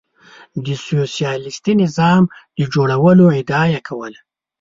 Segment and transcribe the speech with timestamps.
[0.65, 2.23] د سوسیالیستي نظام
[2.57, 4.19] د جوړولو ادعا یې کوله.